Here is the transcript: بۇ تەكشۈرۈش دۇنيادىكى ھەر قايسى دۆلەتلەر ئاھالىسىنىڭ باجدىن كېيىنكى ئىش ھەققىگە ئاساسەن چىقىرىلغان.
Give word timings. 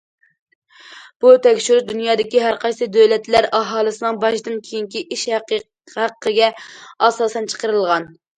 بۇ 1.25 1.33
تەكشۈرۈش 1.47 1.83
دۇنيادىكى 1.91 2.41
ھەر 2.45 2.57
قايسى 2.63 2.87
دۆلەتلەر 2.95 3.47
ئاھالىسىنىڭ 3.59 4.17
باجدىن 4.25 4.57
كېيىنكى 4.71 5.03
ئىش 5.19 5.27
ھەققىگە 5.99 6.51
ئاساسەن 7.11 7.53
چىقىرىلغان. 7.55 8.11